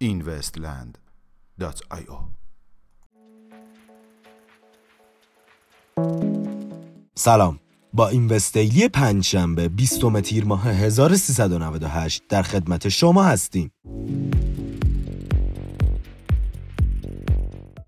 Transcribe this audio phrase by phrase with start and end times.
[0.00, 2.18] investland.io
[7.14, 7.58] سلام.
[7.92, 13.70] با این وستیلی پنجشنبه 20 تیر ماه 1398 در خدمت شما هستیم.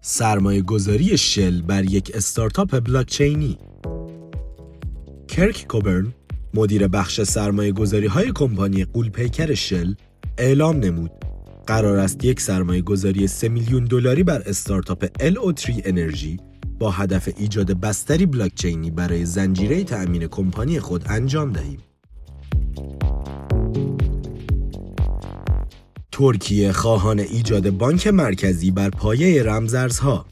[0.00, 3.58] سرمایه گذاری شل بر یک استارتاپ بلاکچینی
[5.28, 6.14] کرک کوبرن
[6.54, 9.94] مدیر بخش سرمایه گذاری های کمپانی قولپیکر شل
[10.38, 11.10] اعلام نمود
[11.66, 16.36] قرار است یک سرمایه گذاری 3 میلیون دلاری بر استارتاپ LO3 انرژی
[16.78, 21.87] با هدف ایجاد بستری بلاکچینی برای زنجیره تأمین کمپانی خود انجام دهیم.
[26.18, 30.26] ترکیه خواهان ایجاد بانک مرکزی بر پایه رمزارزها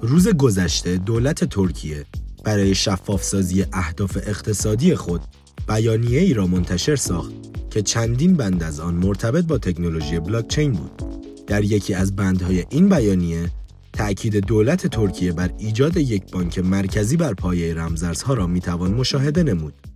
[0.00, 2.06] روز گذشته دولت ترکیه
[2.44, 5.20] برای شفافسازی اهداف اقتصادی خود
[5.68, 7.32] بیانیه ای را منتشر ساخت
[7.70, 11.02] که چندین بند از آن مرتبط با تکنولوژی بلاکچین بود.
[11.46, 13.50] در یکی از بندهای این بیانیه
[13.92, 19.87] تأکید دولت ترکیه بر ایجاد یک بانک مرکزی بر پایه رمزارزها را می‌توان مشاهده نمود.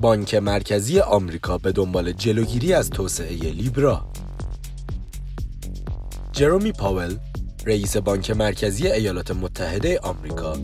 [0.00, 4.12] بانک مرکزی آمریکا به دنبال جلوگیری از توسعه لیبرا
[6.32, 7.16] جرومی پاول
[7.66, 10.56] رئیس بانک مرکزی ایالات متحده آمریکا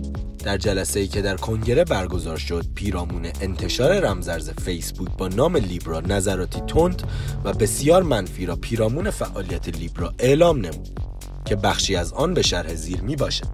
[0.45, 6.01] در جلسه ای که در کنگره برگزار شد پیرامون انتشار رمزرز فیسبوک با نام لیبرا
[6.01, 7.03] نظراتی تند
[7.45, 11.01] و بسیار منفی را پیرامون فعالیت لیبرا اعلام نمود
[11.45, 13.49] که بخشی از آن به شرح زیر می باشد.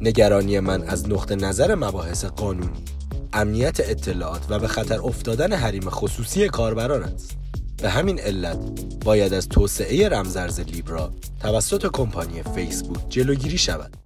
[0.00, 2.84] نگرانی من از نقطه نظر مباحث قانونی،
[3.32, 7.36] امنیت اطلاعات و به خطر افتادن حریم خصوصی کاربران است.
[7.82, 8.58] به همین علت
[9.04, 13.96] باید از توسعه رمزارز لیبرا توسط کمپانی فیسبوک جلوگیری شود.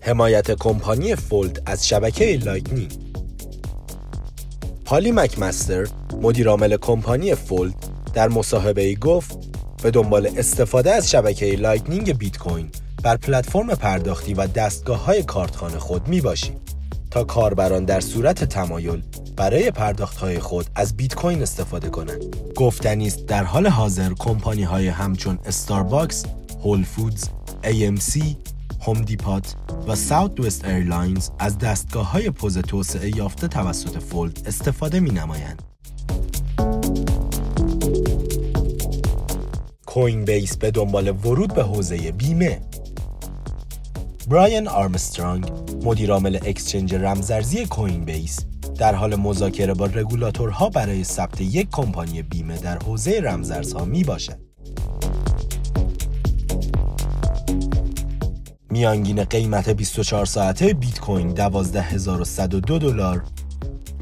[0.00, 2.92] حمایت کمپانی فولد از شبکه لایتنینگ
[4.84, 5.88] پالی مکمستر
[6.22, 7.74] مدیرعامل کمپانی فولد
[8.14, 9.53] در مصاحبه گفت
[9.84, 12.70] به دنبال استفاده از شبکه لایتنینگ بیت کوین
[13.02, 16.56] بر پلتفرم پرداختی و دستگاه های کارتخوان خود می باشیم
[17.10, 19.02] تا کاربران در صورت تمایل
[19.36, 22.36] برای پرداخت های خود از بیت کوین استفاده کنند.
[22.56, 26.24] گفتنی است در حال حاضر کمپانی های همچون استارباکس،
[26.62, 27.24] هول فودز،
[27.62, 28.22] AMC،
[28.80, 29.54] هوم دیپات
[29.88, 35.62] و ساوت وست ایرلاینز از دستگاه های پوز توسعه یافته توسط فولد استفاده می نمایند.
[39.94, 42.60] کوین بیس به دنبال ورود به حوزه بیمه
[44.28, 45.46] براین آرمسترانگ
[45.84, 48.40] مدیرعامل اکسچنج رمزارزی کوین بیس
[48.78, 54.38] در حال مذاکره با رگولاتورها برای ثبت یک کمپانی بیمه در حوزه رمزارزها می باشد.
[58.70, 63.24] میانگین قیمت 24 ساعته بیت کوین 12102 دلار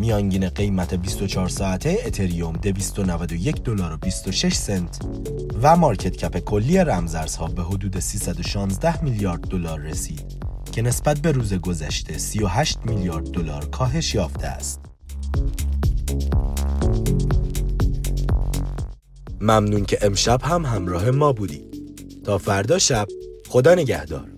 [0.02, 4.98] میانگین قیمت 24 ساعته اتریوم 291 دلار و 26 سنت
[5.62, 10.22] و مارکت کپ کلی رمزارزها به حدود 316 میلیارد دلار رسید
[10.72, 14.80] که نسبت به روز گذشته 38 میلیارد دلار کاهش یافته است.
[19.40, 21.74] ممنون که امشب هم همراه ما بودید.
[22.24, 23.06] تا فردا شب
[23.48, 24.31] خدا نگهدار.